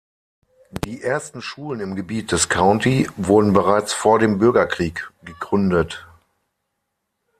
[0.83, 6.07] Die ersten Schulen im Gebiet des County wurden bereits vor dem Bürgerkrieg gegründet.